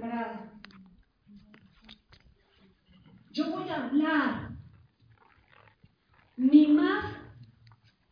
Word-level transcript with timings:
preparada. 0.00 0.52
Yo 3.32 3.50
voy 3.50 3.68
a 3.68 3.84
hablar 3.84 4.50
mi 6.36 6.68
más 6.68 7.04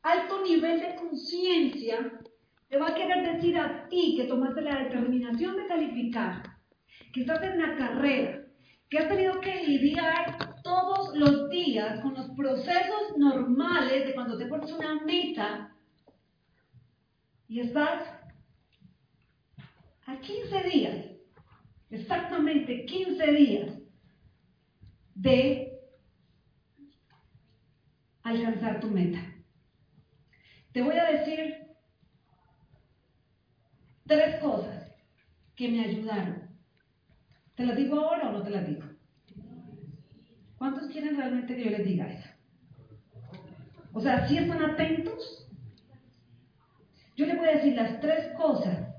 alto 0.02 0.42
nivel 0.42 0.80
de 0.80 0.96
conciencia 0.96 2.20
te 2.68 2.76
va 2.76 2.88
a 2.88 2.94
querer 2.94 3.34
decir 3.34 3.56
a 3.56 3.88
ti 3.88 4.14
que 4.16 4.24
tomaste 4.24 4.60
la 4.60 4.84
determinación 4.84 5.56
de 5.56 5.66
calificar, 5.66 6.42
que 7.12 7.22
estás 7.22 7.42
en 7.42 7.58
la 7.58 7.76
carrera, 7.76 8.44
que 8.90 8.98
has 8.98 9.08
tenido 9.08 9.40
que 9.40 9.64
lidiar 9.64 10.60
todos 10.62 11.16
los 11.16 11.48
días 11.48 12.00
con 12.00 12.14
los 12.14 12.28
procesos 12.36 13.16
normales 13.16 14.06
de 14.06 14.14
cuando 14.14 14.36
te 14.36 14.46
pones 14.46 14.70
una 14.72 15.02
meta 15.02 15.74
y 17.48 17.60
estás 17.60 18.02
a 20.04 20.20
15 20.20 20.62
días, 20.64 21.17
exactamente 21.90 22.84
15 22.84 23.32
días 23.32 23.78
de 25.14 25.80
alcanzar 28.22 28.80
tu 28.80 28.88
meta. 28.88 29.20
Te 30.72 30.82
voy 30.82 30.96
a 30.96 31.10
decir 31.10 31.66
tres 34.06 34.40
cosas 34.40 34.92
que 35.56 35.68
me 35.68 35.84
ayudaron. 35.84 36.48
¿Te 37.54 37.66
las 37.66 37.76
digo 37.76 37.98
ahora 37.98 38.28
o 38.28 38.32
no 38.32 38.42
te 38.42 38.50
las 38.50 38.66
digo? 38.66 38.84
¿Cuántos 40.56 40.88
quieren 40.90 41.16
realmente 41.16 41.56
que 41.56 41.64
yo 41.64 41.70
les 41.70 41.84
diga 41.84 42.06
eso? 42.06 42.28
O 43.92 44.00
sea, 44.00 44.28
si 44.28 44.36
están 44.36 44.62
atentos, 44.62 45.48
yo 47.16 47.26
les 47.26 47.36
voy 47.36 47.48
a 47.48 47.56
decir 47.56 47.74
las 47.74 48.00
tres 48.00 48.32
cosas 48.36 48.94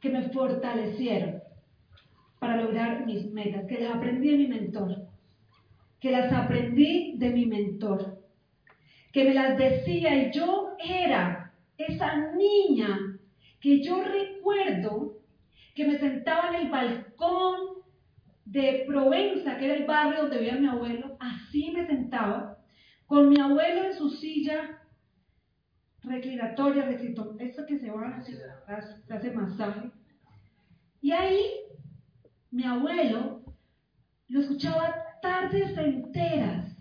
que 0.00 0.10
me 0.10 0.28
fortalecieron 0.30 1.47
para 2.38 2.56
lograr 2.56 3.04
mis 3.06 3.30
metas, 3.32 3.66
que 3.66 3.80
las 3.80 3.96
aprendí 3.96 4.30
de 4.30 4.36
mi 4.36 4.46
mentor, 4.46 5.08
que 6.00 6.10
las 6.10 6.32
aprendí 6.32 7.14
de 7.16 7.30
mi 7.30 7.46
mentor, 7.46 8.18
que 9.12 9.24
me 9.24 9.34
las 9.34 9.58
decía 9.58 10.14
y 10.14 10.32
yo 10.32 10.76
era 10.78 11.52
esa 11.76 12.32
niña 12.32 13.18
que 13.60 13.82
yo 13.82 14.02
recuerdo 14.02 15.18
que 15.74 15.86
me 15.86 15.98
sentaba 15.98 16.48
en 16.50 16.66
el 16.66 16.70
balcón 16.70 17.78
de 18.44 18.84
Provenza, 18.86 19.56
que 19.56 19.66
era 19.66 19.74
el 19.74 19.86
barrio 19.86 20.22
donde 20.22 20.38
vivía 20.38 20.54
mi 20.54 20.68
abuelo, 20.68 21.16
así 21.20 21.70
me 21.70 21.86
sentaba, 21.86 22.58
con 23.06 23.28
mi 23.28 23.40
abuelo 23.40 23.84
en 23.84 23.94
su 23.94 24.10
silla 24.10 24.80
reclinatoria, 26.02 26.84
recito, 26.86 27.36
esto 27.38 27.66
que 27.66 27.78
se 27.78 27.90
va 27.90 28.08
así, 28.16 28.34
se 29.06 29.14
hace 29.14 29.30
masaje. 29.32 29.90
Y 31.00 31.12
ahí 31.12 31.44
mi 32.50 32.64
abuelo 32.64 33.42
lo 34.28 34.40
escuchaba 34.40 34.94
tardes 35.20 35.76
enteras 35.76 36.76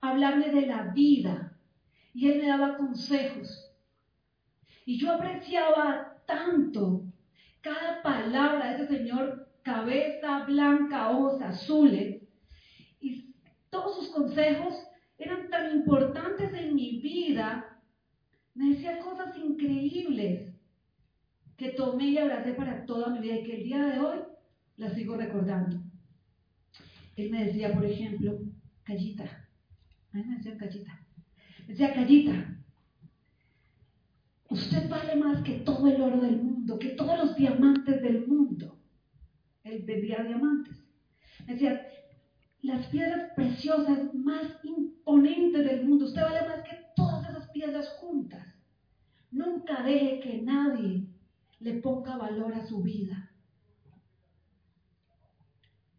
hablarme 0.00 0.50
de 0.50 0.66
la 0.66 0.84
vida 0.84 1.56
y 2.14 2.30
él 2.30 2.40
me 2.40 2.48
daba 2.48 2.76
consejos. 2.76 3.72
Y 4.84 4.98
yo 4.98 5.12
apreciaba 5.12 6.16
tanto 6.26 7.04
cada 7.60 8.02
palabra 8.02 8.68
de 8.68 8.84
ese 8.84 8.98
señor, 8.98 9.48
cabeza 9.62 10.44
blanca, 10.44 11.10
ojos 11.10 11.40
azules, 11.42 12.22
y 13.00 13.34
todos 13.68 13.96
sus 13.96 14.08
consejos 14.10 14.74
eran 15.18 15.48
tan 15.50 15.76
importantes 15.76 16.52
en 16.54 16.74
mi 16.74 17.00
vida. 17.00 17.80
Me 18.54 18.70
decía 18.70 18.98
cosas 19.00 19.36
increíbles 19.36 20.54
que 21.60 21.72
tomé 21.72 22.06
y 22.06 22.16
abracé 22.16 22.54
para 22.54 22.86
toda 22.86 23.10
mi 23.10 23.18
vida 23.18 23.36
y 23.36 23.42
que 23.42 23.56
el 23.58 23.64
día 23.64 23.84
de 23.84 23.98
hoy 23.98 24.18
las 24.78 24.94
sigo 24.94 25.14
recordando. 25.14 25.78
Él 27.16 27.30
me 27.30 27.44
decía, 27.44 27.74
por 27.74 27.84
ejemplo, 27.84 28.38
Callita. 28.82 29.24
A 30.10 30.16
mí 30.16 30.24
me 30.24 30.36
decía 30.36 30.56
Callita. 30.56 30.98
Decía, 31.66 31.92
Callita, 31.92 32.56
usted 34.48 34.88
vale 34.88 35.16
más 35.16 35.42
que 35.42 35.56
todo 35.56 35.86
el 35.86 36.00
oro 36.00 36.22
del 36.22 36.42
mundo, 36.42 36.78
que 36.78 36.94
todos 37.00 37.18
los 37.18 37.36
diamantes 37.36 38.00
del 38.00 38.26
mundo. 38.26 38.78
Él 39.62 39.82
vendía 39.84 40.22
diamantes. 40.22 40.82
Me 41.46 41.52
decía, 41.52 41.86
las 42.62 42.86
piedras 42.86 43.32
preciosas 43.36 44.14
más 44.14 44.46
imponentes 44.64 45.62
del 45.62 45.84
mundo, 45.86 46.06
usted 46.06 46.22
vale 46.22 46.48
más 46.48 46.62
que 46.62 46.78
todas 46.96 47.28
esas 47.28 47.50
piedras 47.50 47.86
juntas. 48.00 48.46
Nunca 49.30 49.82
deje 49.82 50.20
que 50.20 50.40
nadie 50.40 51.10
le 51.60 51.74
ponga 51.74 52.16
valor 52.16 52.54
a 52.54 52.66
su 52.66 52.82
vida. 52.82 53.30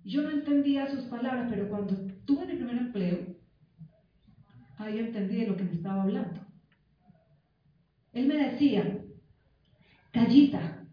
Yo 0.04 0.24
no 0.24 0.32
entendía 0.32 0.90
sus 0.90 1.06
palabras, 1.06 1.48
pero 1.50 1.70
cuando 1.70 1.96
tuve 2.26 2.48
mi 2.48 2.56
primer 2.56 2.78
empleo, 2.78 3.36
ahí 4.78 4.98
entendí 4.98 5.38
de 5.38 5.48
lo 5.48 5.56
que 5.56 5.64
me 5.64 5.74
estaba 5.74 6.02
hablando. 6.02 6.42
Él 8.14 8.28
me 8.28 8.36
decía, 8.36 9.06
Callita, 10.12 10.88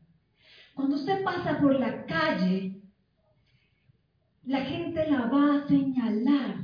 cuando 0.75 0.97
usted 0.97 1.25
pasa 1.25 1.59
por 1.59 1.79
la 1.81 2.05
calle, 2.05 2.83
la 4.45 4.61
gente 4.61 5.11
la 5.11 5.27
va 5.27 5.57
a 5.57 5.69
señalar. 5.69 6.57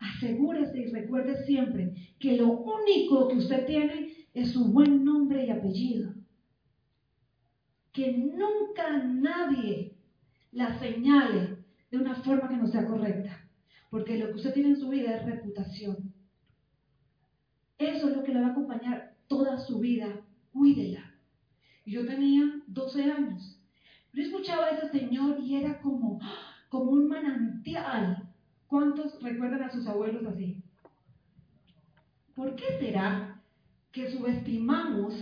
Asegúrese 0.00 0.80
y 0.80 0.90
recuerde 0.90 1.44
siempre 1.46 1.94
que 2.18 2.36
lo 2.36 2.48
único 2.48 3.28
que 3.28 3.36
usted 3.36 3.66
tiene 3.66 4.12
es 4.34 4.52
su 4.52 4.72
buen 4.72 5.04
nombre 5.04 5.46
y 5.46 5.50
apellido. 5.50 6.19
Que 7.92 8.12
nunca 8.12 8.98
nadie 9.04 9.96
la 10.52 10.78
señale 10.78 11.58
de 11.90 11.98
una 11.98 12.14
forma 12.16 12.48
que 12.48 12.56
no 12.56 12.66
sea 12.66 12.86
correcta. 12.86 13.48
Porque 13.90 14.18
lo 14.18 14.28
que 14.28 14.34
usted 14.34 14.54
tiene 14.54 14.70
en 14.70 14.80
su 14.80 14.88
vida 14.88 15.16
es 15.16 15.26
reputación. 15.26 16.12
Eso 17.78 18.08
es 18.08 18.16
lo 18.16 18.22
que 18.22 18.32
le 18.32 18.40
va 18.40 18.48
a 18.48 18.50
acompañar 18.50 19.16
toda 19.26 19.58
su 19.58 19.80
vida. 19.80 20.20
Cuídela. 20.52 21.14
Yo 21.86 22.06
tenía 22.06 22.62
12 22.66 23.10
años. 23.10 23.58
Yo 24.12 24.22
escuchaba 24.22 24.66
a 24.66 24.70
ese 24.70 24.90
señor 24.90 25.40
y 25.40 25.56
era 25.56 25.80
como, 25.80 26.20
como 26.68 26.90
un 26.92 27.08
manantial. 27.08 28.28
¿Cuántos 28.66 29.20
recuerdan 29.22 29.62
a 29.62 29.70
sus 29.70 29.86
abuelos 29.86 30.24
así? 30.26 30.62
¿Por 32.34 32.54
qué 32.54 32.78
será 32.78 33.42
que 33.92 34.10
subestimamos 34.10 35.14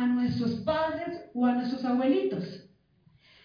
a 0.00 0.06
nuestros 0.06 0.52
padres 0.60 1.30
o 1.34 1.44
a 1.44 1.52
nuestros 1.52 1.84
abuelitos? 1.84 2.66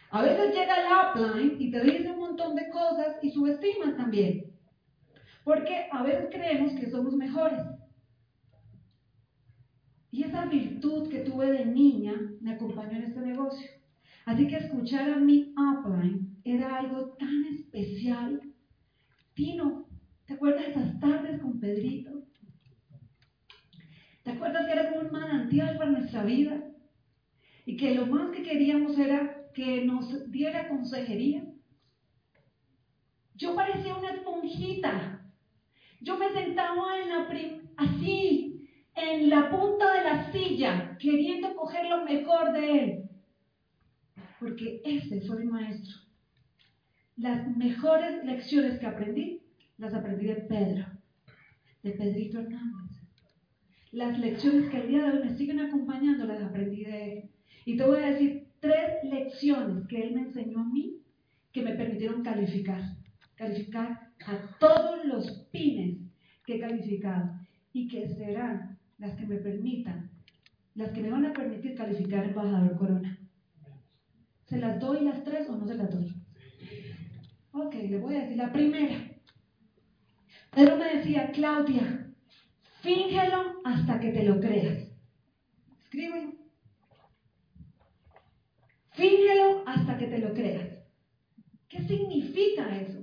A 0.10 0.22
veces 0.22 0.56
llega 0.56 0.76
el 0.76 0.88
upline 0.88 1.62
y 1.62 1.70
te 1.70 1.82
dice 1.82 2.12
un 2.12 2.20
montón 2.20 2.56
de 2.56 2.70
cosas 2.70 3.18
y 3.22 3.32
subestimas 3.32 3.98
también. 3.98 4.46
Porque 5.44 5.88
a 5.92 6.02
veces 6.04 6.30
creemos 6.32 6.72
que 6.80 6.90
somos 6.90 7.14
mejores. 7.14 7.60
Y 10.12 10.24
esa 10.24 10.46
virtud 10.46 11.10
que 11.10 11.20
tuve 11.20 11.52
de 11.52 11.66
niña 11.66 12.14
me 12.40 12.54
acompañó 12.54 12.98
en 12.98 13.04
este 13.04 13.20
negocio. 13.20 13.70
Así 14.26 14.48
que 14.48 14.56
escuchar 14.56 15.12
a 15.12 15.18
mi 15.18 15.54
upline 15.58 16.40
era 16.46 16.78
algo 16.78 17.10
tan 17.20 17.46
especial. 17.54 18.42
Tino, 19.34 19.90
¿te 20.26 20.36
acuerdas 20.36 20.68
de 20.68 20.72
esas 20.72 21.00
tardes 21.02 21.42
con 21.42 21.60
Pedrito? 21.60 22.25
¿Te 24.26 24.32
acuerdas 24.32 24.66
que 24.66 24.72
era 24.72 24.90
como 24.90 25.02
un 25.02 25.12
manantial 25.12 25.78
para 25.78 25.92
nuestra 25.92 26.24
vida? 26.24 26.60
Y 27.64 27.78
que 27.78 27.94
lo 27.94 28.08
más 28.08 28.32
que 28.32 28.42
queríamos 28.42 28.98
era 28.98 29.52
que 29.54 29.86
nos 29.86 30.32
diera 30.32 30.68
consejería. 30.68 31.46
Yo 33.36 33.56
parecía 33.56 33.96
una 33.96 34.10
esponjita. 34.10 35.32
Yo 36.02 36.18
me 36.18 36.34
sentaba 36.34 37.00
en 37.00 37.10
la 37.10 37.30
así, 37.78 38.68
en 38.96 39.30
la 39.30 39.52
punta 39.52 39.94
de 39.94 40.04
la 40.04 40.32
silla, 40.32 40.98
queriendo 41.00 41.56
coger 41.56 41.86
lo 41.86 42.04
mejor 42.04 42.52
de 42.52 42.80
él. 42.80 43.10
Porque 44.40 44.82
ese 44.84 45.22
fue 45.22 45.38
mi 45.38 45.52
maestro. 45.52 45.98
Las 47.16 47.56
mejores 47.56 48.26
lecciones 48.26 48.80
que 48.80 48.88
aprendí, 48.88 49.44
las 49.78 49.94
aprendí 49.94 50.26
de 50.26 50.36
Pedro, 50.36 50.88
de 51.84 51.92
Pedrito 51.92 52.40
Hernández. 52.40 52.85
Las 53.96 54.20
lecciones 54.20 54.70
que 54.70 54.82
el 54.82 54.90
día 54.90 55.06
de 55.06 55.12
hoy 55.12 55.24
me 55.24 55.38
siguen 55.38 55.62
acompañando, 55.62 56.26
las 56.26 56.44
aprendí 56.44 56.84
de 56.84 57.14
él. 57.14 57.30
Y 57.64 57.78
te 57.78 57.86
voy 57.86 58.00
a 58.00 58.08
decir 58.08 58.50
tres 58.60 59.02
lecciones 59.06 59.88
que 59.88 60.02
él 60.02 60.14
me 60.14 60.24
enseñó 60.24 60.60
a 60.60 60.66
mí 60.66 60.98
que 61.54 61.62
me 61.62 61.76
permitieron 61.76 62.22
calificar. 62.22 62.82
Calificar 63.36 64.12
a 64.28 64.58
todos 64.60 65.06
los 65.06 65.48
pines 65.50 66.00
que 66.46 66.56
he 66.56 66.60
calificado 66.60 67.40
y 67.72 67.88
que 67.88 68.10
serán 68.10 68.78
las 68.98 69.16
que 69.16 69.28
me 69.28 69.38
permitan, 69.38 70.12
las 70.74 70.92
que 70.92 71.02
me 71.02 71.12
van 71.12 71.28
a 71.28 71.32
permitir 71.32 71.76
calificar 71.76 72.26
embajador 72.26 72.76
Corona. 72.76 73.18
¿Se 74.44 74.58
las 74.58 74.78
doy 74.78 75.06
las 75.06 75.24
tres 75.24 75.50
o 75.50 75.56
no 75.56 75.66
se 75.66 75.76
las 75.76 75.90
doy? 75.90 76.14
Ok, 77.54 77.76
le 77.76 77.98
voy 77.98 78.16
a 78.16 78.24
decir 78.24 78.36
la 78.36 78.52
primera. 78.52 79.10
Pedro 80.54 80.76
me 80.76 80.98
decía, 80.98 81.32
Claudia, 81.32 82.05
fíngelo 82.86 83.62
hasta 83.64 84.00
que 84.00 84.12
te 84.12 84.24
lo 84.24 84.40
creas. 84.40 84.78
Escríbelo. 85.84 86.34
Fíngelo 88.92 89.64
hasta 89.66 89.98
que 89.98 90.08
te 90.08 90.20
lo 90.20 90.34
creas. 90.34 90.70
¿Qué 91.68 91.82
significa 91.82 92.78
eso? 92.78 93.00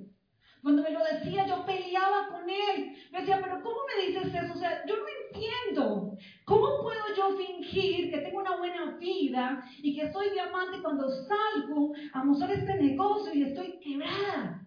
Cuando 0.62 0.82
me 0.82 0.92
lo 0.92 1.00
decía, 1.04 1.46
yo 1.46 1.66
peleaba 1.66 2.28
con 2.28 2.48
él. 2.48 2.96
Me 3.10 3.18
decía, 3.18 3.40
pero 3.42 3.62
¿cómo 3.62 3.76
me 3.88 4.06
dices 4.06 4.32
eso? 4.32 4.54
O 4.54 4.56
sea, 4.56 4.86
yo 4.86 4.94
no 4.96 5.04
entiendo. 5.24 6.16
¿Cómo 6.44 6.82
puedo 6.82 7.02
yo 7.16 7.36
fingir 7.36 8.10
que 8.10 8.18
tengo 8.18 8.38
una 8.38 8.56
buena 8.56 8.96
vida 8.98 9.64
y 9.82 9.96
que 9.96 10.12
soy 10.12 10.30
diamante 10.30 10.80
cuando 10.80 11.08
salgo 11.10 11.92
a 12.12 12.24
mostrar 12.24 12.52
este 12.52 12.74
negocio 12.74 13.34
y 13.34 13.42
estoy 13.42 13.80
quebrada? 13.80 14.64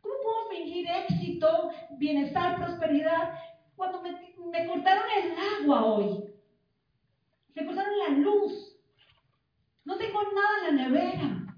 ¿Cómo 0.00 0.14
puedo 0.20 0.50
fingir 0.50 0.86
éxito, 1.08 1.70
bienestar, 1.96 2.56
prosperidad 2.56 3.34
cuando 3.76 4.02
me, 4.02 4.10
me 4.10 4.66
cortaron 4.66 5.04
el 5.22 5.32
agua 5.62 5.84
hoy? 5.84 6.24
Me 7.54 7.66
cortaron 7.66 7.98
la 7.98 8.08
luz. 8.18 8.76
No 9.84 9.96
tengo 9.96 10.20
nada 10.22 10.68
en 10.68 10.76
la 10.76 10.84
nevera. 10.84 11.56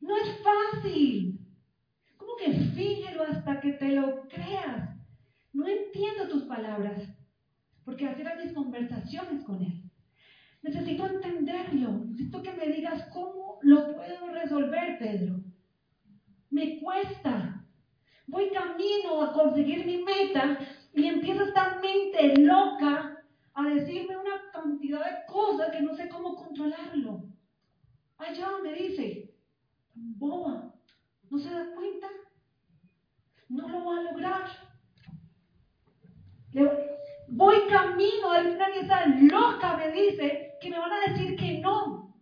No 0.00 0.16
es 0.16 0.42
fácil. 0.42 1.40
¿Cómo 2.16 2.36
que 2.36 2.52
fíjelo 2.52 3.24
hasta 3.24 3.60
que 3.60 3.72
te 3.72 3.88
lo 3.92 4.28
creas? 4.28 4.90
No 5.52 5.66
entiendo 5.66 6.28
tus 6.28 6.42
palabras, 6.44 7.00
porque 7.84 8.06
así 8.06 8.20
eran 8.20 8.38
mis 8.38 8.52
conversaciones 8.52 9.44
con 9.44 9.62
él. 9.62 9.90
Necesito 10.62 11.06
entenderlo. 11.06 12.04
Necesito 12.06 12.42
que 12.42 12.52
me 12.52 12.68
digas 12.68 13.08
cómo 13.12 13.58
lo 13.62 13.94
puedo 13.94 14.28
resolver, 14.28 14.98
Pedro. 14.98 15.40
Me 16.50 16.80
cuesta. 16.80 17.63
Voy 18.34 18.50
camino 18.50 19.22
a 19.22 19.32
conseguir 19.32 19.86
mi 19.86 19.98
meta 19.98 20.58
y 20.92 21.06
empieza 21.06 21.44
esta 21.44 21.78
mente 21.80 22.36
loca 22.38 23.22
a 23.54 23.62
decirme 23.62 24.16
una 24.16 24.50
cantidad 24.52 25.04
de 25.04 25.32
cosas 25.32 25.70
que 25.70 25.80
no 25.80 25.94
sé 25.94 26.08
cómo 26.08 26.34
controlarlo. 26.34 27.22
Allá 28.18 28.48
me 28.60 28.74
dice, 28.74 29.32
boba, 29.94 30.74
¿no 31.30 31.38
se 31.38 31.48
da 31.48 31.64
cuenta? 31.76 32.08
No 33.50 33.68
lo 33.68 33.84
va 33.84 33.98
a 33.98 34.02
lograr. 34.02 34.50
voy 37.28 37.56
camino 37.68 38.32
a 38.32 38.40
final 38.42 39.22
y 39.22 39.28
loca 39.28 39.76
me 39.76 39.92
dice 39.92 40.54
que 40.60 40.70
me 40.70 40.78
van 40.80 40.92
a 40.92 41.12
decir 41.12 41.36
que 41.36 41.60
no. 41.60 42.16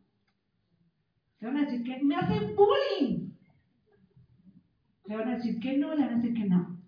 Me 1.41 1.49
van 1.49 1.57
a 1.57 1.61
decir 1.63 1.83
que 1.83 2.05
me 2.05 2.17
hacen 2.17 2.55
bullying. 2.55 3.32
Le 5.05 5.17
van 5.17 5.29
a 5.29 5.37
decir 5.37 5.59
que 5.61 5.77
no, 5.77 5.95
le 5.95 6.05
van 6.05 6.15
a 6.15 6.17
decir 6.17 6.35
que 6.35 6.49
no. 6.49 6.79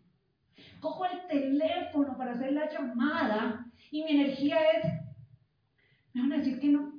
Cojo 0.81 1.05
el 1.07 1.27
teléfono 1.29 2.17
para 2.17 2.33
hacer 2.33 2.53
la 2.53 2.71
llamada 2.71 3.67
y 3.91 4.03
mi 4.03 4.11
energía 4.11 4.57
es, 4.73 4.93
me 6.13 6.23
van 6.23 6.33
a 6.33 6.37
decir 6.39 6.61
que 6.61 6.69
no. 6.69 6.95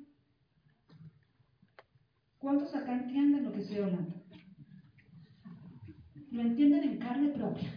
¿Cuántos 2.40 2.76
acá 2.76 2.94
entienden 2.94 3.44
lo 3.44 3.52
que 3.52 3.62
estoy 3.62 3.78
hablando? 3.78 4.24
Lo 6.32 6.42
entienden 6.42 6.84
en 6.84 7.00
carne 7.00 7.30
propia. 7.30 7.70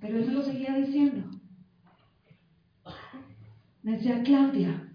Pero 0.00 0.26
me 0.26 0.32
lo 0.32 0.42
seguía 0.42 0.74
diciendo. 0.76 1.30
Me 3.82 3.92
decía, 3.92 4.22
Claudia, 4.24 4.85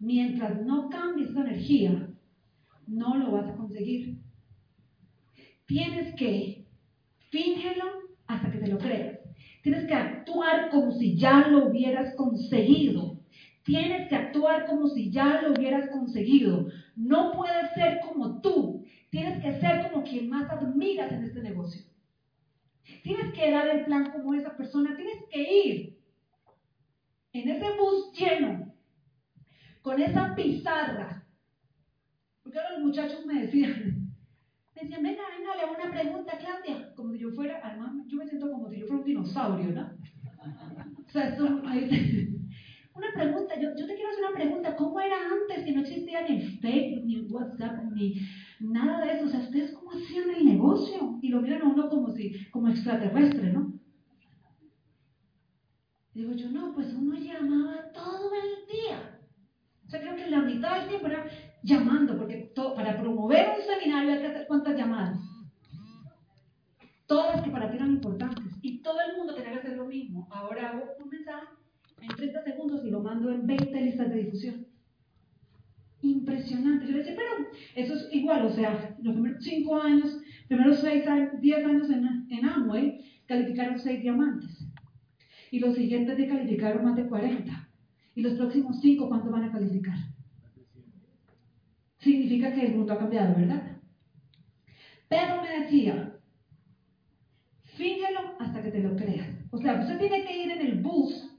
mientras 0.00 0.60
no 0.62 0.88
cambies 0.88 1.30
esa 1.30 1.42
energía, 1.42 2.08
no 2.86 3.16
lo 3.16 3.30
vas 3.30 3.48
a 3.48 3.56
conseguir. 3.56 4.18
Tienes 5.66 6.14
que 6.16 6.60
Fíngelo 7.30 7.84
hasta 8.26 8.50
que 8.50 8.58
te 8.58 8.66
lo 8.66 8.78
creas. 8.78 9.18
Tienes 9.62 9.86
que 9.86 9.94
actuar 9.94 10.70
como 10.70 10.92
si 10.92 11.16
ya 11.16 11.46
lo 11.46 11.68
hubieras 11.68 12.14
conseguido. 12.16 13.20
Tienes 13.64 14.08
que 14.08 14.16
actuar 14.16 14.66
como 14.66 14.88
si 14.88 15.10
ya 15.10 15.42
lo 15.42 15.52
hubieras 15.52 15.90
conseguido. 15.90 16.66
No 16.96 17.32
puedes 17.32 17.72
ser 17.74 18.00
como 18.00 18.40
tú. 18.40 18.84
Tienes 19.10 19.42
que 19.42 19.60
ser 19.60 19.90
como 19.90 20.04
quien 20.04 20.28
más 20.28 20.50
admiras 20.50 21.12
en 21.12 21.24
este 21.24 21.40
negocio. 21.40 21.82
Tienes 23.04 23.32
que 23.32 23.50
dar 23.50 23.68
el 23.68 23.84
plan 23.84 24.10
como 24.10 24.34
esa 24.34 24.56
persona. 24.56 24.96
Tienes 24.96 25.22
que 25.30 25.66
ir 25.66 25.98
en 27.32 27.48
ese 27.48 27.66
bus 27.76 28.12
lleno, 28.18 28.74
con 29.82 30.00
esa 30.00 30.34
pizarra. 30.34 31.24
Porque 32.42 32.58
ahora 32.58 32.78
los 32.78 32.86
muchachos 32.86 33.24
me 33.26 33.42
decían, 33.42 34.12
me 34.74 34.82
decían, 34.82 35.02
venga, 35.02 35.22
venga, 35.36 35.56
le 35.56 35.62
hago 35.62 35.74
una 35.74 35.90
pregunta, 35.90 36.38
Claudia. 36.38 36.94
Como 36.94 37.12
si 37.12 37.18
yo 37.18 37.30
fuera, 37.30 37.76
yo 38.06 38.16
me 38.16 38.26
siento 38.26 38.50
como 38.50 38.68
si 38.68 38.80
yo 38.80 38.86
fuera 38.86 39.00
un 39.00 39.06
dinosaurio, 39.06 39.72
¿no? 39.72 39.90
O 41.06 41.10
sea, 41.10 41.28
esto, 41.28 41.44
una 41.46 43.12
pregunta, 43.14 43.54
yo, 43.60 43.70
yo 43.76 43.86
te 43.86 43.94
quiero 43.94 44.10
hacer 44.10 44.24
una 44.24 44.34
pregunta, 44.34 44.76
¿cómo 44.76 45.00
era 45.00 45.16
antes 45.16 45.64
que 45.64 45.72
no 45.72 45.80
existía 45.80 46.28
ni 46.28 46.40
Facebook, 46.58 47.04
ni 47.04 47.20
WhatsApp, 47.22 47.82
ni 47.94 48.20
nada 48.60 49.04
de 49.04 49.12
eso? 49.12 49.26
O 49.26 49.28
sea, 49.28 49.40
¿ustedes 49.40 49.72
cómo 49.72 49.92
hacían 49.92 50.30
el 50.30 50.44
negocio? 50.44 51.18
Y 51.22 51.28
lo 51.28 51.40
miran 51.40 51.62
a 51.62 51.68
uno 51.68 51.88
como 51.88 52.10
si, 52.10 52.48
como 52.50 52.68
extraterrestre, 52.68 53.52
¿no? 53.52 53.72
Digo 56.14 56.32
yo, 56.32 56.50
no, 56.50 56.74
pues 56.74 56.92
uno 56.94 57.18
llamaba 57.18 57.90
todo 57.92 58.32
el 58.34 58.66
día. 58.70 59.19
O 59.90 59.92
sea, 59.92 60.02
creo 60.02 60.14
que 60.14 60.30
la 60.30 60.42
mitad 60.42 60.78
del 60.78 60.88
tiempo 60.88 61.08
era 61.08 61.26
llamando, 61.64 62.16
porque 62.16 62.52
para 62.76 62.96
promover 62.96 63.56
un 63.58 63.64
seminario 63.66 64.12
hay 64.12 64.20
que 64.20 64.26
hacer 64.28 64.46
cuántas 64.46 64.76
llamadas. 64.76 65.18
Todas 67.08 67.34
las 67.34 67.44
que 67.44 67.50
para 67.50 67.68
ti 67.68 67.76
eran 67.76 67.94
importantes. 67.94 68.56
Y 68.62 68.82
todo 68.82 68.98
el 69.00 69.16
mundo 69.16 69.34
tenía 69.34 69.50
que 69.50 69.58
hacer 69.58 69.76
lo 69.76 69.86
mismo. 69.86 70.28
Ahora 70.30 70.70
hago 70.70 70.84
un 71.02 71.08
mensaje 71.08 71.48
en 72.02 72.08
30 72.08 72.44
segundos 72.44 72.84
y 72.84 72.90
lo 72.90 73.00
mando 73.00 73.32
en 73.32 73.44
20 73.44 73.80
listas 73.80 74.10
de 74.10 74.22
difusión. 74.22 74.66
Impresionante. 76.02 76.86
Yo 76.86 76.92
le 76.92 76.98
decía, 76.98 77.16
pero 77.16 77.48
eso 77.74 77.94
es 77.94 78.14
igual, 78.14 78.46
o 78.46 78.50
sea, 78.50 78.96
los 79.02 79.14
primeros 79.14 79.42
5 79.42 79.82
años, 79.82 80.20
primeros 80.46 80.78
6 80.78 81.04
años, 81.08 81.40
10 81.40 81.66
años 81.66 81.90
en, 81.90 82.28
en 82.30 82.44
Amway, 82.44 83.24
calificaron 83.26 83.76
6 83.76 84.02
diamantes. 84.02 84.68
Y 85.50 85.58
los 85.58 85.74
siguientes 85.74 86.16
de 86.16 86.28
calificaron 86.28 86.84
más 86.84 86.94
de 86.94 87.08
40. 87.08 87.69
Y 88.20 88.22
los 88.22 88.34
próximos 88.34 88.78
5, 88.82 89.08
¿cuánto 89.08 89.30
van 89.30 89.44
a 89.44 89.52
calificar? 89.52 89.96
significa 92.00 92.52
que 92.52 92.66
el 92.66 92.76
mundo 92.76 92.92
ha 92.92 92.98
cambiado, 92.98 93.34
¿verdad? 93.34 93.62
Pero 95.08 95.42
me 95.42 95.60
decía, 95.60 96.18
fíjelo 97.76 98.36
hasta 98.38 98.62
que 98.62 98.70
te 98.72 98.80
lo 98.80 98.94
creas. 98.96 99.28
O 99.50 99.58
sea, 99.58 99.80
usted 99.80 99.98
tiene 99.98 100.24
que 100.24 100.44
ir 100.44 100.50
en 100.50 100.66
el 100.66 100.82
bus 100.82 101.34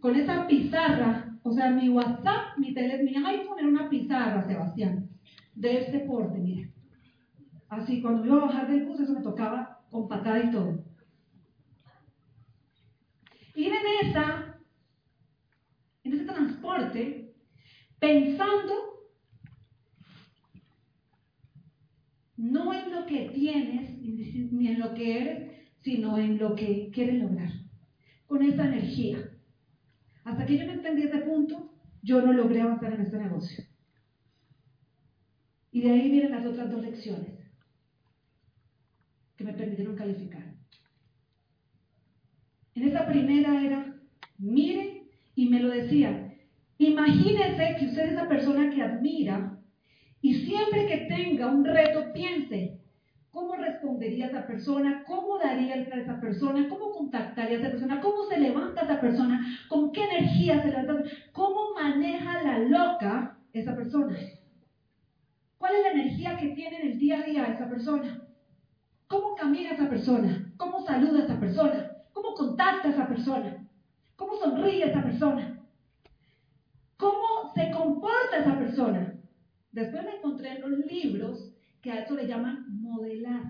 con 0.00 0.16
esa 0.16 0.48
pizarra, 0.48 1.38
o 1.44 1.52
sea, 1.52 1.70
mi 1.70 1.88
WhatsApp, 1.88 2.58
mi, 2.58 2.74
tele, 2.74 3.04
mi 3.04 3.14
iPhone 3.14 3.58
era 3.58 3.68
una 3.68 3.88
pizarra, 3.88 4.46
Sebastián, 4.46 5.08
de 5.54 5.78
este 5.78 6.00
porte, 6.00 6.38
mire. 6.38 6.72
Así, 7.68 8.02
cuando 8.02 8.26
iba 8.26 8.36
a 8.36 8.46
bajar 8.46 8.68
del 8.68 8.84
bus, 8.84 9.00
eso 9.00 9.12
me 9.12 9.22
tocaba 9.22 9.80
con 9.90 10.08
patada 10.08 10.40
y 10.40 10.50
todo. 10.50 10.84
Ir 13.54 13.72
en 13.72 14.08
esa, 14.08 14.58
en 16.04 16.12
ese 16.12 16.24
transporte, 16.24 17.22
pensando 18.02 18.74
no 22.36 22.74
en 22.74 22.90
lo 22.90 23.06
que 23.06 23.28
tienes 23.28 23.96
ni 24.02 24.66
en 24.66 24.80
lo 24.80 24.92
que 24.92 25.20
eres, 25.20 25.52
sino 25.82 26.18
en 26.18 26.36
lo 26.36 26.56
que 26.56 26.90
quieres 26.92 27.22
lograr, 27.22 27.52
con 28.26 28.42
esa 28.42 28.66
energía. 28.66 29.18
Hasta 30.24 30.44
que 30.44 30.58
yo 30.58 30.66
no 30.66 30.72
entendí 30.72 31.02
ese 31.02 31.18
punto, 31.18 31.72
yo 32.02 32.20
no 32.22 32.32
logré 32.32 32.60
avanzar 32.62 32.92
en 32.92 33.02
este 33.02 33.18
negocio. 33.18 33.64
Y 35.70 35.82
de 35.82 35.92
ahí 35.92 36.10
vienen 36.10 36.32
las 36.32 36.44
otras 36.44 36.72
dos 36.72 36.82
lecciones 36.82 37.38
que 39.36 39.44
me 39.44 39.52
permitieron 39.52 39.94
calificar. 39.94 40.54
En 42.74 42.82
esa 42.82 43.06
primera 43.06 43.64
era, 43.64 43.96
mire, 44.38 45.04
y 45.36 45.48
me 45.48 45.60
lo 45.60 45.68
decía, 45.68 46.31
imagínese 46.78 47.76
que 47.78 47.86
usted 47.86 48.02
es 48.04 48.12
esa 48.12 48.28
persona 48.28 48.70
que 48.70 48.82
admira 48.82 49.58
y 50.20 50.34
siempre 50.34 50.86
que 50.86 50.98
tenga 51.08 51.48
un 51.48 51.64
reto, 51.64 52.12
piense, 52.12 52.80
¿cómo 53.30 53.56
respondería 53.56 54.26
esa 54.26 54.46
persona? 54.46 55.02
¿Cómo 55.04 55.38
daría 55.38 55.74
a 55.74 55.78
esa 55.78 56.20
persona? 56.20 56.68
¿Cómo 56.68 56.92
contactaría 56.92 57.56
a 57.56 57.60
esa 57.60 57.70
persona? 57.70 58.00
¿Cómo 58.00 58.24
se 58.24 58.38
levanta 58.38 58.82
esa 58.82 59.00
persona? 59.00 59.44
¿Con 59.68 59.90
qué 59.90 60.04
energía 60.04 60.62
se 60.62 60.70
levanta? 60.70 61.10
¿Cómo 61.32 61.74
maneja 61.74 62.42
la 62.42 62.58
loca 62.60 63.38
esa 63.52 63.74
persona? 63.74 64.16
¿Cuál 65.58 65.74
es 65.74 65.82
la 65.82 66.00
energía 66.00 66.36
que 66.36 66.48
tiene 66.48 66.80
en 66.80 66.92
el 66.92 66.98
día 66.98 67.18
a 67.18 67.22
día 67.22 67.46
esa 67.46 67.68
persona? 67.68 68.28
¿Cómo 69.08 69.34
camina 69.34 69.70
esa 69.70 69.88
persona? 69.88 70.52
¿Cómo 70.56 70.84
saluda 70.86 71.20
a 71.20 71.24
esa 71.24 71.40
persona? 71.40 71.90
¿Cómo 72.12 72.34
contacta 72.34 72.88
a 72.88 72.90
esa 72.92 73.08
persona? 73.08 73.66
¿Cómo 74.16 74.36
sonríe 74.36 74.84
esa 74.84 75.02
persona? 75.02 75.61
¿Cómo 77.02 77.52
se 77.52 77.72
comporta 77.72 78.38
esa 78.38 78.56
persona? 78.56 79.12
Después 79.72 80.04
me 80.04 80.16
encontré 80.18 80.52
en 80.52 80.60
los 80.60 80.86
libros 80.86 81.52
que 81.80 81.90
a 81.90 82.04
eso 82.04 82.14
le 82.14 82.28
llaman 82.28 82.80
modelar. 82.80 83.42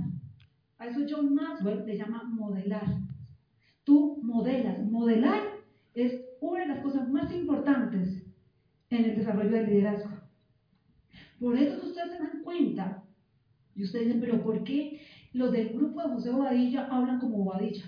A 0.79 0.87
eso 0.87 1.01
John 1.07 1.35
Maxwell 1.35 1.85
le 1.85 1.99
llama 1.99 2.23
modelar. 2.25 2.87
tú 3.85 4.21
modelas. 4.23 4.79
Modelar 4.87 5.43
es 5.93 6.19
una 6.41 6.63
de 6.63 6.69
las 6.69 6.79
cosas 6.79 7.11
más 7.11 7.31
importantes 7.31 8.25
en 8.89 9.05
el 9.05 9.17
desarrollo 9.17 9.51
del 9.51 9.67
liderazgo. 9.67 10.17
Por 11.39 11.59
eso 11.59 11.87
ustedes 11.87 12.13
se 12.13 12.19
dan 12.19 12.43
cuenta 12.43 13.05
y 13.75 13.83
ustedes 13.83 14.07
dicen, 14.07 14.21
pero 14.23 14.43
¿por 14.43 14.65
qué 14.65 15.03
los 15.35 15.53
del 15.53 15.75
grupo 15.75 16.01
de 16.01 16.09
José 16.09 16.31
Bobadilla 16.31 16.87
hablan 16.87 17.21
como 17.21 17.45
Bobadilla? 17.45 17.85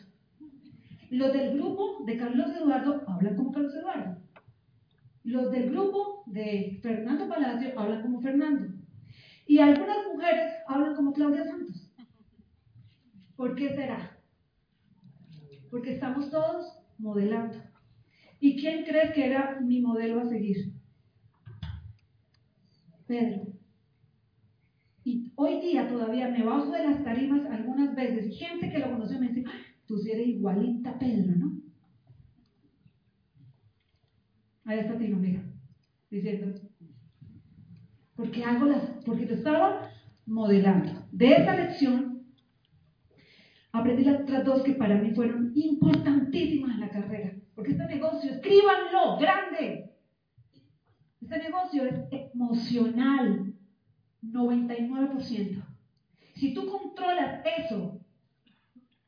Los 1.09 1.33
del 1.33 1.54
grupo 1.54 2.04
de 2.04 2.18
Carlos 2.18 2.50
Eduardo 2.54 3.02
hablan 3.06 3.35
como 3.37 3.50
Carlos 3.50 3.75
Eduardo. 3.75 4.23
Los 5.24 5.50
del 5.50 5.70
grupo 5.70 6.22
de 6.26 6.78
Fernando 6.82 7.26
Palacio 7.26 7.72
hablan 7.78 8.02
como 8.02 8.20
Fernando. 8.20 8.74
Y 9.46 9.58
algunas 9.58 9.96
mujeres 10.12 10.52
hablan 10.68 10.94
como 10.94 11.14
Claudia 11.14 11.44
Santos. 11.44 11.90
¿Por 13.34 13.54
qué 13.54 13.70
será? 13.70 14.18
Porque 15.70 15.94
estamos 15.94 16.30
todos 16.30 16.78
modelando. 16.98 17.56
¿Y 18.38 18.60
quién 18.60 18.84
crees 18.84 19.12
que 19.14 19.26
era 19.26 19.60
mi 19.60 19.80
modelo 19.80 20.20
a 20.20 20.28
seguir? 20.28 20.74
Pedro. 23.06 23.46
Y 25.04 25.32
hoy 25.36 25.60
día 25.60 25.88
todavía 25.88 26.28
me 26.28 26.44
bajo 26.44 26.70
de 26.70 26.86
las 26.86 27.02
tarimas 27.02 27.46
algunas 27.50 27.94
veces. 27.94 28.38
Gente 28.38 28.70
que 28.70 28.78
lo 28.78 28.90
conoció 28.90 29.18
me 29.18 29.28
dice, 29.28 29.44
tú 29.86 29.98
sí 29.98 30.10
eres 30.10 30.28
igualita 30.28 30.90
a 30.90 30.98
Pedro, 30.98 31.34
¿no? 31.36 31.63
Ahí 34.64 34.78
está 34.78 34.97
Tino, 34.97 35.18
mira, 35.18 35.42
diciendo, 36.11 36.59
porque 38.16 38.44
hago 38.44 38.66
las, 38.66 38.83
porque 39.04 39.26
te 39.26 39.35
estaba 39.35 39.90
modelando. 40.26 41.06
De 41.12 41.33
esta 41.33 41.56
lección 41.56 42.26
aprendí 43.73 44.04
las 44.04 44.21
otras 44.21 44.44
dos 44.44 44.62
que 44.62 44.73
para 44.73 44.97
mí 44.97 45.14
fueron 45.14 45.52
importantísimas 45.54 46.75
en 46.75 46.80
la 46.80 46.90
carrera. 46.90 47.35
Porque 47.54 47.73
este 47.73 47.87
negocio, 47.87 48.30
escríbanlo, 48.33 49.18
grande. 49.18 49.92
Este 51.21 51.38
negocio 51.38 51.85
es 51.85 52.30
emocional. 52.35 53.54
99%. 54.23 55.62
Si 56.35 56.54
tú 56.54 56.66
controlas 56.66 57.44
eso, 57.59 58.00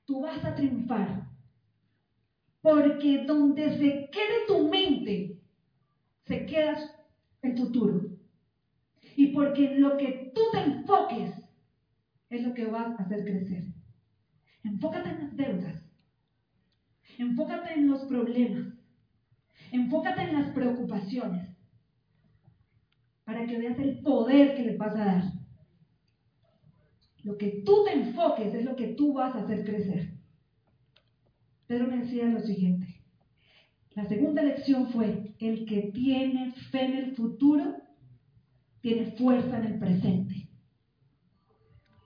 tú 0.04 0.20
vas 0.20 0.44
a 0.44 0.54
triunfar. 0.54 1.28
Porque 2.60 3.24
donde 3.24 3.70
se 3.78 4.10
quede 4.10 4.46
tu 4.46 4.68
mente, 4.68 5.35
se 6.26 6.46
queda 6.46 6.76
el 7.42 7.56
futuro. 7.56 8.00
Y 9.16 9.28
porque 9.28 9.76
lo 9.78 9.96
que 9.96 10.32
tú 10.34 10.40
te 10.52 10.60
enfoques 10.60 11.32
es 12.28 12.42
lo 12.42 12.52
que 12.52 12.66
vas 12.66 12.98
a 12.98 13.02
hacer 13.02 13.24
crecer. 13.24 13.62
Enfócate 14.64 15.10
en 15.10 15.20
las 15.20 15.36
deudas. 15.36 15.82
Enfócate 17.18 17.74
en 17.74 17.88
los 17.88 18.00
problemas. 18.02 18.74
Enfócate 19.72 20.22
en 20.22 20.34
las 20.34 20.50
preocupaciones 20.52 21.56
para 23.24 23.46
que 23.46 23.58
veas 23.58 23.78
el 23.78 24.00
poder 24.00 24.54
que 24.54 24.62
le 24.62 24.76
vas 24.76 24.94
a 24.94 25.04
dar. 25.04 25.22
Lo 27.24 27.36
que 27.36 27.62
tú 27.64 27.84
te 27.84 27.92
enfoques 27.92 28.54
es 28.54 28.64
lo 28.64 28.76
que 28.76 28.88
tú 28.88 29.12
vas 29.12 29.34
a 29.34 29.40
hacer 29.40 29.64
crecer. 29.64 30.12
Pedro 31.66 31.88
me 31.88 31.98
decía 31.98 32.26
lo 32.26 32.40
siguiente. 32.40 32.95
La 33.96 34.04
segunda 34.04 34.42
lección 34.42 34.90
fue, 34.90 35.34
el 35.38 35.64
que 35.64 35.90
tiene 35.94 36.52
fe 36.70 36.84
en 36.84 36.96
el 36.98 37.16
futuro, 37.16 37.76
tiene 38.82 39.12
fuerza 39.12 39.56
en 39.56 39.64
el 39.64 39.78
presente. 39.78 40.50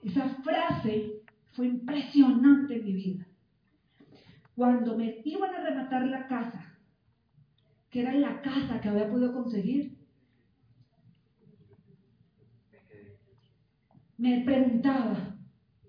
Esa 0.01 0.29
frase 0.41 1.21
fue 1.51 1.67
impresionante 1.67 2.77
en 2.77 2.85
mi 2.85 2.93
vida. 2.93 3.27
Cuando 4.55 4.97
me 4.97 5.21
iban 5.25 5.53
a 5.53 5.63
rematar 5.63 6.07
la 6.07 6.27
casa, 6.27 6.79
que 7.89 7.99
era 7.99 8.13
la 8.13 8.41
casa 8.41 8.79
que 8.79 8.87
había 8.87 9.09
podido 9.09 9.33
conseguir, 9.33 9.97
me 14.17 14.45
preguntaba, 14.45 15.35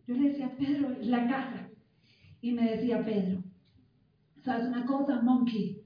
yo 0.08 0.16
le 0.16 0.30
decía, 0.30 0.50
Pedro, 0.58 0.96
la 1.00 1.28
casa. 1.28 1.68
Y 2.40 2.50
me 2.50 2.72
decía, 2.72 3.04
Pedro, 3.04 3.44
¿sabes 4.42 4.66
una 4.66 4.84
cosa, 4.84 5.22
monkey? 5.22 5.81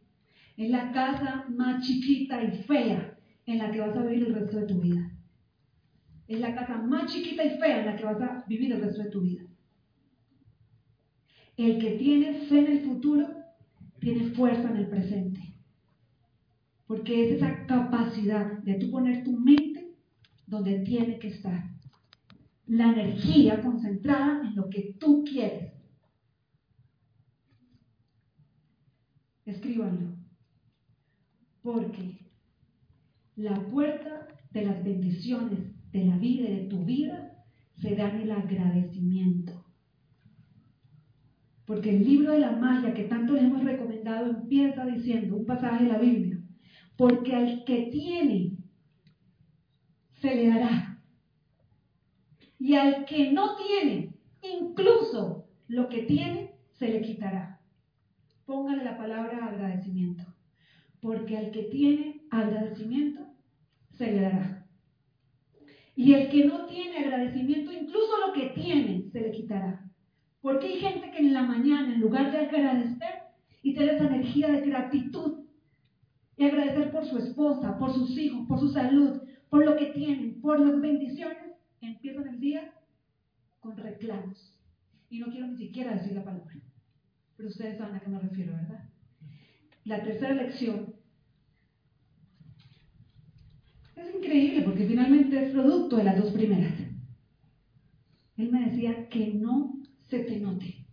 Es 0.56 0.70
la 0.70 0.90
casa 0.92 1.46
más 1.50 1.86
chiquita 1.86 2.42
y 2.42 2.62
fea 2.62 3.18
en 3.44 3.58
la 3.58 3.70
que 3.70 3.80
vas 3.80 3.96
a 3.96 4.02
vivir 4.02 4.26
el 4.26 4.34
resto 4.34 4.58
de 4.58 4.66
tu 4.66 4.80
vida. 4.80 5.12
Es 6.26 6.40
la 6.40 6.54
casa 6.54 6.78
más 6.78 7.12
chiquita 7.12 7.44
y 7.44 7.58
fea 7.58 7.80
en 7.80 7.86
la 7.86 7.96
que 7.96 8.04
vas 8.04 8.20
a 8.20 8.44
vivir 8.48 8.72
el 8.72 8.80
resto 8.80 9.02
de 9.02 9.10
tu 9.10 9.20
vida. 9.20 9.42
El 11.56 11.78
que 11.78 11.92
tiene 11.92 12.46
fe 12.48 12.58
en 12.58 12.72
el 12.72 12.80
futuro 12.84 13.28
tiene 14.00 14.30
fuerza 14.30 14.70
en 14.70 14.76
el 14.76 14.88
presente. 14.88 15.40
Porque 16.86 17.26
es 17.26 17.36
esa 17.36 17.66
capacidad 17.66 18.58
de 18.58 18.74
tú 18.74 18.90
poner 18.90 19.24
tu 19.24 19.32
mente 19.32 19.94
donde 20.46 20.80
tiene 20.80 21.18
que 21.18 21.28
estar 21.28 21.76
la 22.66 22.92
energía 22.92 23.62
concentrada 23.62 24.42
en 24.46 24.56
lo 24.56 24.68
que 24.68 24.96
tú 24.98 25.24
quieres. 25.24 25.72
Escríbanlo. 29.44 30.25
Porque 31.66 32.20
la 33.34 33.56
puerta 33.70 34.28
de 34.52 34.66
las 34.66 34.84
bendiciones 34.84 35.58
de 35.90 36.04
la 36.04 36.16
vida 36.16 36.48
y 36.48 36.58
de 36.58 36.68
tu 36.68 36.84
vida 36.84 37.44
se 37.82 37.96
da 37.96 38.08
en 38.08 38.20
el 38.20 38.30
agradecimiento. 38.30 39.52
Porque 41.64 41.90
el 41.90 42.04
libro 42.04 42.30
de 42.30 42.38
la 42.38 42.52
magia 42.52 42.94
que 42.94 43.02
tanto 43.02 43.32
les 43.32 43.42
hemos 43.42 43.64
recomendado 43.64 44.30
empieza 44.30 44.86
diciendo 44.86 45.34
un 45.34 45.44
pasaje 45.44 45.86
de 45.86 45.90
la 45.90 45.98
Biblia. 45.98 46.38
Porque 46.96 47.34
al 47.34 47.64
que 47.64 47.88
tiene, 47.90 48.58
se 50.20 50.36
le 50.36 50.48
dará 50.48 51.02
y 52.60 52.74
al 52.74 53.04
que 53.06 53.32
no 53.32 53.56
tiene, 53.56 54.14
incluso 54.40 55.48
lo 55.66 55.88
que 55.88 56.02
tiene, 56.02 56.54
se 56.74 56.90
le 56.90 57.02
quitará. 57.02 57.60
Póngale 58.44 58.84
la 58.84 58.96
palabra 58.96 59.46
agradecimiento. 59.46 60.35
Porque 61.00 61.36
al 61.36 61.50
que 61.50 61.64
tiene 61.64 62.22
agradecimiento, 62.30 63.26
se 63.90 64.12
le 64.12 64.20
dará. 64.20 64.66
Y 65.94 66.12
el 66.12 66.28
que 66.28 66.44
no 66.44 66.66
tiene 66.66 66.98
agradecimiento, 66.98 67.72
incluso 67.72 68.26
lo 68.26 68.32
que 68.32 68.50
tiene, 68.50 69.08
se 69.10 69.20
le 69.20 69.30
quitará. 69.30 69.90
Porque 70.40 70.66
hay 70.66 70.80
gente 70.80 71.10
que 71.10 71.18
en 71.18 71.32
la 71.32 71.42
mañana, 71.42 71.94
en 71.94 72.00
lugar 72.00 72.30
de 72.30 72.38
agradecer 72.38 73.14
y 73.62 73.74
tener 73.74 73.94
esa 73.94 74.06
energía 74.06 74.48
de 74.48 74.60
gratitud, 74.60 75.46
y 76.36 76.44
agradecer 76.44 76.92
por 76.92 77.06
su 77.06 77.18
esposa, 77.18 77.78
por 77.78 77.92
sus 77.92 78.10
hijos, 78.18 78.46
por 78.46 78.60
su 78.60 78.68
salud, 78.68 79.22
por 79.48 79.64
lo 79.64 79.76
que 79.76 79.86
tienen, 79.86 80.40
por 80.40 80.60
las 80.60 80.80
bendiciones, 80.80 81.54
empiezan 81.80 82.28
el 82.28 82.40
día 82.40 82.74
con 83.60 83.76
reclamos. 83.76 84.54
Y 85.08 85.18
no 85.18 85.26
quiero 85.26 85.46
ni 85.46 85.56
siquiera 85.56 85.94
decir 85.94 86.12
la 86.12 86.24
palabra. 86.24 86.54
Pero 87.36 87.48
ustedes 87.48 87.78
saben 87.78 87.96
a 87.96 88.00
qué 88.00 88.08
me 88.08 88.18
refiero, 88.18 88.52
¿verdad? 88.52 88.84
La 89.86 90.02
tercera 90.02 90.34
lección 90.34 90.94
es 93.94 94.14
increíble 94.16 94.62
porque 94.62 94.84
finalmente 94.84 95.46
es 95.46 95.52
producto 95.52 95.96
de 95.96 96.04
las 96.04 96.20
dos 96.20 96.32
primeras. 96.32 96.74
Él 98.36 98.50
me 98.50 98.68
decía 98.68 99.08
que 99.08 99.34
no 99.34 99.80
se 100.08 100.18
te 100.18 100.40
note. 100.40 100.86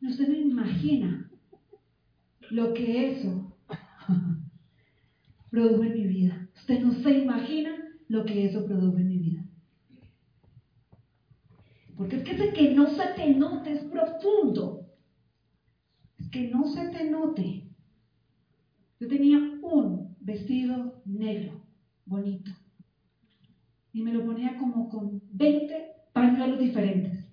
Usted 0.00 0.28
no 0.28 0.34
imagina 0.36 1.28
lo 2.50 2.72
que 2.72 3.18
eso 3.18 3.56
produjo 5.50 5.82
en 5.82 5.92
mi 5.94 6.06
vida. 6.06 6.48
Usted 6.54 6.80
no 6.84 6.92
se 7.02 7.18
imagina 7.18 7.72
lo 8.06 8.24
que 8.26 8.46
eso 8.46 8.64
produjo 8.64 8.96
en 8.96 9.08
mi 9.08 9.18
vida. 9.18 9.44
Porque 11.96 12.16
es 12.16 12.22
que 12.22 12.30
ese 12.30 12.52
que 12.52 12.74
no 12.74 12.86
se 12.96 13.06
te 13.16 13.34
note 13.34 13.72
es 13.72 13.80
profundo. 13.86 14.89
Que 16.30 16.48
no 16.48 16.66
se 16.66 16.88
te 16.88 17.10
note. 17.10 17.68
Yo 19.00 19.08
tenía 19.08 19.38
un 19.62 20.16
vestido 20.20 21.02
negro, 21.04 21.60
bonito. 22.04 22.50
Y 23.92 24.02
me 24.02 24.12
lo 24.12 24.24
ponía 24.24 24.56
como 24.58 24.88
con 24.88 25.22
20 25.32 25.92
pañuelos 26.12 26.60
diferentes. 26.60 27.26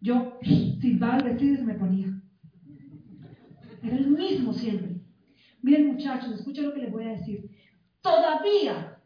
Yo 0.00 0.38
silbaba 0.42 1.18
el 1.18 1.24
vestido 1.24 1.64
me 1.64 1.74
ponía. 1.74 2.20
Era 3.82 3.96
el 3.96 4.10
mismo 4.10 4.52
siempre. 4.52 5.00
Miren 5.62 5.86
muchachos, 5.86 6.34
escuchen 6.34 6.64
lo 6.64 6.74
que 6.74 6.80
les 6.80 6.92
voy 6.92 7.04
a 7.04 7.16
decir. 7.16 7.50
Todavía 8.00 9.00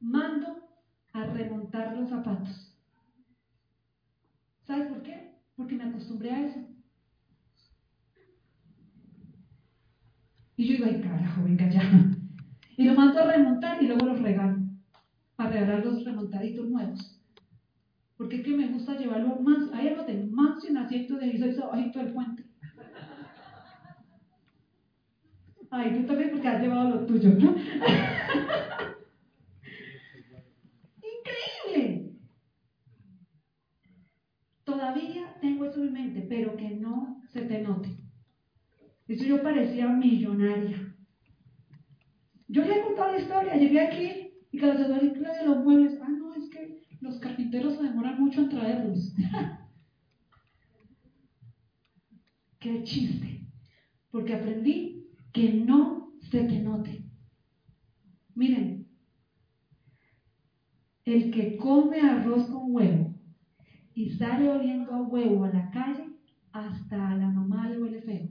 mando 0.00 0.66
a 1.12 1.24
remontar 1.24 1.96
los 1.96 2.08
zapatos. 2.08 2.74
¿Sabes 4.62 4.88
por 4.88 5.02
qué? 5.02 5.34
Porque 5.56 5.76
me 5.76 5.84
acostumbré 5.84 6.30
a 6.30 6.46
eso. 6.46 6.60
Y 10.58 10.66
yo 10.66 10.72
digo, 10.74 10.86
ay 10.86 11.00
carajo, 11.00 11.44
venga 11.44 11.70
ya. 11.70 11.80
Y 12.76 12.84
lo 12.84 12.94
mando 12.94 13.20
a 13.20 13.32
remontar 13.32 13.80
y 13.80 13.86
luego 13.86 14.06
los 14.06 14.20
regalo. 14.20 14.58
Para 15.36 15.50
regalar 15.50 15.86
los 15.86 16.04
remontaditos 16.04 16.68
nuevos. 16.68 17.22
Porque 18.16 18.36
es 18.36 18.42
que 18.42 18.56
me 18.56 18.66
gusta 18.66 18.98
llevarlo 18.98 19.36
más, 19.36 19.72
ahí 19.72 19.94
lo 19.94 20.04
tengo, 20.04 20.26
más 20.34 20.60
sin 20.60 20.76
asiento 20.76 21.16
de 21.16 21.26
ahí, 21.26 21.38
soy 21.38 21.54
del 21.92 22.12
puente. 22.12 22.44
Ay, 25.70 25.94
tú 25.94 26.06
también 26.06 26.30
porque 26.32 26.48
has 26.48 26.60
llevado 26.60 26.90
lo 26.90 27.06
tuyo, 27.06 27.30
¿no? 27.30 27.54
Increíble. 31.70 32.16
Todavía 34.64 35.36
tengo 35.40 35.66
eso 35.66 35.84
en 35.84 35.92
mente, 35.92 36.26
pero 36.28 36.56
que 36.56 36.70
no 36.70 37.22
se 37.28 37.42
te 37.42 37.62
note. 37.62 38.07
Eso 39.08 39.24
yo 39.24 39.42
parecía 39.42 39.88
millonaria. 39.88 40.94
Yo 42.46 42.62
le 42.64 42.78
he 42.78 42.82
contado 42.82 43.12
la 43.12 43.18
historia, 43.18 43.56
llegué 43.56 43.80
aquí 43.80 44.30
y 44.52 44.58
que 44.58 44.66
los 44.66 44.78
de 44.78 45.46
los 45.46 45.64
muebles, 45.64 45.98
ah, 46.02 46.08
no, 46.08 46.34
es 46.34 46.48
que 46.50 46.82
los 47.00 47.18
carpinteros 47.18 47.76
se 47.76 47.82
demoran 47.84 48.20
mucho 48.20 48.42
en 48.42 48.48
traerlos. 48.50 49.14
Qué 52.60 52.82
chiste, 52.82 53.46
porque 54.10 54.34
aprendí 54.34 55.06
que 55.32 55.52
no 55.54 56.12
se 56.30 56.42
te 56.42 56.58
note. 56.58 57.04
Miren, 58.34 58.88
el 61.04 61.30
que 61.30 61.56
come 61.56 62.00
arroz 62.00 62.46
con 62.48 62.74
huevo 62.74 63.14
y 63.94 64.10
sale 64.10 64.50
oliendo 64.50 64.92
a 64.92 65.02
huevo 65.02 65.44
a 65.44 65.52
la 65.52 65.70
calle, 65.70 66.08
hasta 66.52 67.14
la 67.14 67.28
mamá 67.28 67.68
le 67.68 67.80
huele 67.80 68.02
feo. 68.02 68.28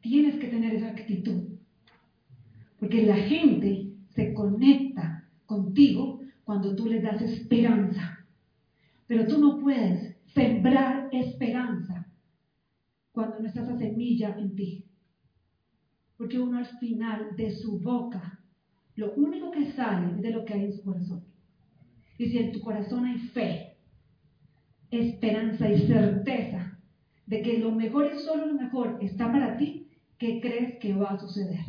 Tienes 0.00 0.40
que 0.40 0.48
Porque 2.78 3.06
la 3.06 3.16
gente 3.16 3.92
se 4.10 4.34
conecta 4.34 5.28
contigo 5.46 6.20
cuando 6.44 6.74
tú 6.74 6.86
les 6.86 7.02
das 7.02 7.20
esperanza. 7.22 8.26
Pero 9.06 9.26
tú 9.26 9.38
no 9.38 9.58
puedes 9.60 10.16
sembrar 10.34 11.08
esperanza 11.12 12.06
cuando 13.12 13.40
no 13.40 13.46
está 13.46 13.62
esa 13.62 13.78
semilla 13.78 14.36
en 14.38 14.54
ti. 14.54 14.84
Porque 16.16 16.38
uno 16.38 16.58
al 16.58 16.66
final 16.78 17.36
de 17.36 17.50
su 17.50 17.78
boca, 17.80 18.40
lo 18.96 19.12
único 19.14 19.50
que 19.50 19.72
sale 19.72 20.16
es 20.16 20.22
de 20.22 20.30
lo 20.30 20.44
que 20.44 20.54
hay 20.54 20.64
en 20.64 20.72
su 20.72 20.82
corazón. 20.82 21.24
Y 22.18 22.26
si 22.26 22.38
en 22.38 22.52
tu 22.52 22.60
corazón 22.60 23.04
hay 23.04 23.18
fe, 23.18 23.76
esperanza 24.90 25.70
y 25.70 25.86
certeza 25.86 26.78
de 27.26 27.42
que 27.42 27.58
lo 27.58 27.72
mejor 27.72 28.10
y 28.14 28.18
solo 28.18 28.46
lo 28.46 28.54
mejor 28.54 28.98
está 29.00 29.30
para 29.30 29.56
ti, 29.56 29.81
¿qué 30.22 30.40
crees 30.40 30.78
que 30.78 30.94
va 30.94 31.10
a 31.10 31.18
suceder? 31.18 31.64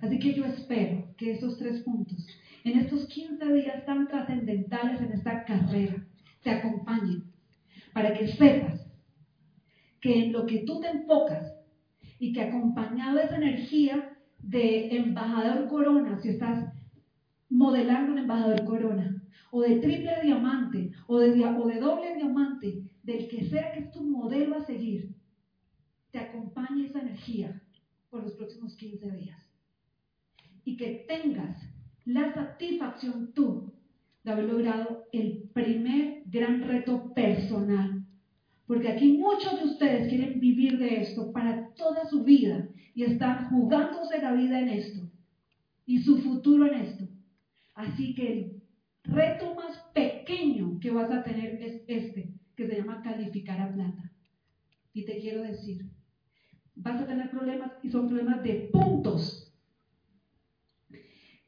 Así 0.00 0.18
que 0.18 0.32
yo 0.32 0.46
espero 0.46 1.14
que 1.18 1.32
esos 1.32 1.58
tres 1.58 1.82
puntos, 1.82 2.26
en 2.64 2.78
estos 2.78 3.06
15 3.06 3.52
días 3.52 3.84
tan 3.84 4.08
trascendentales 4.08 4.98
en 5.02 5.12
esta 5.12 5.44
carrera, 5.44 6.06
te 6.42 6.50
acompañen 6.50 7.24
para 7.92 8.14
que 8.14 8.28
sepas 8.28 8.80
que 10.00 10.24
en 10.24 10.32
lo 10.32 10.46
que 10.46 10.60
tú 10.60 10.80
te 10.80 10.88
enfocas 10.88 11.52
y 12.18 12.32
que 12.32 12.40
acompañado 12.40 13.18
de 13.18 13.24
esa 13.24 13.36
energía 13.36 14.16
de 14.38 14.96
embajador 14.96 15.68
corona, 15.68 16.18
si 16.22 16.30
estás 16.30 16.72
modelando 17.50 18.12
un 18.12 18.20
embajador 18.20 18.64
corona, 18.64 19.22
o 19.50 19.60
de 19.60 19.80
triple 19.80 20.14
diamante, 20.22 20.92
o 21.06 21.18
de, 21.18 21.44
o 21.44 21.66
de 21.66 21.78
doble 21.78 22.14
diamante, 22.14 22.84
del 23.02 23.28
que 23.28 23.50
sea 23.50 23.72
que 23.72 23.80
es 23.80 23.90
tu 23.90 24.02
modelo 24.02 24.56
a 24.56 24.64
seguir, 24.64 25.19
te 26.10 26.18
acompañe 26.18 26.86
esa 26.86 27.00
energía 27.00 27.62
por 28.10 28.22
los 28.22 28.32
próximos 28.34 28.76
15 28.76 29.10
días. 29.10 29.38
Y 30.64 30.76
que 30.76 31.04
tengas 31.08 31.56
la 32.04 32.32
satisfacción 32.34 33.32
tú 33.32 33.72
de 34.24 34.32
haber 34.32 34.44
logrado 34.44 35.06
el 35.12 35.50
primer 35.54 36.22
gran 36.26 36.62
reto 36.66 37.12
personal. 37.14 38.04
Porque 38.66 38.88
aquí 38.88 39.18
muchos 39.18 39.58
de 39.58 39.66
ustedes 39.66 40.08
quieren 40.08 40.40
vivir 40.40 40.78
de 40.78 41.02
esto 41.02 41.32
para 41.32 41.68
toda 41.74 42.08
su 42.08 42.24
vida 42.24 42.68
y 42.94 43.04
están 43.04 43.48
jugándose 43.48 44.20
la 44.20 44.32
vida 44.32 44.60
en 44.60 44.68
esto 44.68 45.10
y 45.86 46.02
su 46.02 46.18
futuro 46.18 46.66
en 46.66 46.80
esto. 46.80 47.04
Así 47.74 48.14
que 48.14 48.32
el 48.32 48.62
reto 49.04 49.54
más 49.54 49.76
pequeño 49.94 50.78
que 50.80 50.90
vas 50.90 51.10
a 51.10 51.22
tener 51.22 51.60
es 51.62 51.82
este, 51.86 52.34
que 52.54 52.66
se 52.66 52.76
llama 52.76 53.02
calificar 53.02 53.60
a 53.60 53.72
plata. 53.72 54.12
Y 54.92 55.04
te 55.04 55.18
quiero 55.18 55.42
decir, 55.42 55.86
vas 56.76 57.00
a 57.00 57.06
tener 57.06 57.30
problemas 57.30 57.72
y 57.82 57.90
son 57.90 58.08
problemas 58.08 58.42
de 58.42 58.70
puntos. 58.72 59.52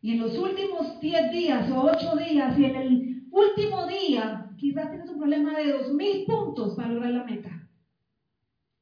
Y 0.01 0.13
en 0.13 0.21
los 0.21 0.37
últimos 0.37 1.01
10 1.01 1.31
días 1.31 1.71
o 1.71 1.83
8 1.83 2.17
días 2.17 2.59
y 2.59 2.65
en 2.65 2.77
el 2.77 3.29
último 3.31 3.87
día, 3.87 4.51
quizás 4.59 4.91
tienes 4.91 5.09
un 5.09 5.19
problema 5.19 5.57
de 5.57 5.75
2.000 5.79 6.27
puntos 6.27 6.75
para 6.75 6.89
lograr 6.89 7.13
la 7.13 7.25
meta. 7.25 7.69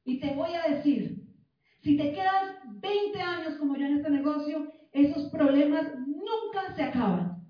Y 0.03 0.19
te 0.19 0.33
voy 0.33 0.49
a 0.53 0.73
decir, 0.73 1.23
si 1.81 1.95
te 1.95 2.11
quedas 2.11 2.57
20 2.65 3.21
años 3.21 3.55
como 3.55 3.77
yo 3.77 3.85
en 3.85 3.97
este 3.97 4.09
negocio, 4.09 4.71
esos 4.91 5.29
problemas 5.29 5.93
nunca 5.99 6.75
se 6.75 6.83
acaban. 6.83 7.45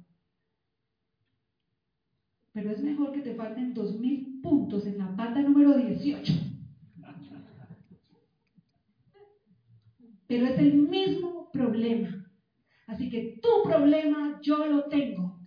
Pero 2.51 2.71
es 2.71 2.83
mejor 2.83 3.13
que 3.13 3.21
te 3.21 3.35
falten 3.35 3.73
2.000 3.73 4.41
puntos 4.41 4.85
en 4.85 4.97
la 4.97 5.15
pata 5.15 5.41
número 5.41 5.77
18 5.77 6.50
pero 10.31 10.45
es 10.47 10.57
el 10.59 10.75
mismo 10.75 11.51
problema. 11.51 12.25
Así 12.87 13.09
que 13.09 13.41
tu 13.41 13.69
problema 13.69 14.39
yo 14.41 14.65
lo 14.65 14.85
tengo. 14.85 15.45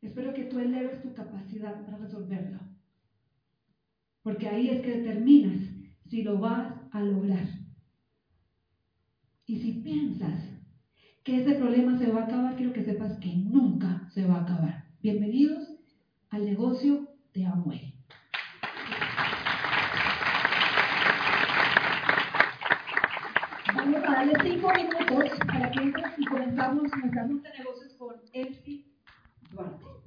Espero 0.00 0.32
que 0.32 0.44
tú 0.44 0.58
eleves 0.58 1.02
tu 1.02 1.12
capacidad 1.12 1.84
para 1.84 1.98
resolverlo. 1.98 2.60
Porque 4.22 4.48
ahí 4.48 4.70
es 4.70 4.80
que 4.80 4.96
determinas 5.00 5.60
si 6.06 6.22
lo 6.22 6.38
vas 6.38 6.74
a 6.92 7.02
lograr. 7.02 7.46
Y 9.44 9.56
si 9.56 9.82
piensas 9.82 10.42
que 11.24 11.42
ese 11.42 11.56
problema 11.56 11.98
se 11.98 12.10
va 12.10 12.22
a 12.22 12.24
acabar, 12.24 12.56
quiero 12.56 12.72
que 12.72 12.84
sepas 12.84 13.18
que 13.18 13.36
nunca 13.36 14.08
se 14.14 14.26
va 14.26 14.36
a 14.36 14.42
acabar. 14.44 14.86
Bienvenidos 15.02 15.76
al 16.30 16.46
negocio 16.46 17.06
de 17.34 17.44
Amway. 17.44 17.97
darles 24.18 24.38
cinco 24.42 24.72
minutos 24.74 25.38
para 25.46 25.70
que 25.70 25.78
gente 25.78 26.02
y 26.16 26.24
comenzamos 26.26 26.82
nuestra 26.92 27.24
junta 27.24 27.50
de 27.50 27.58
negocios 27.58 27.94
con 27.94 28.16
Elsie 28.32 28.84
Duarte. 29.52 29.97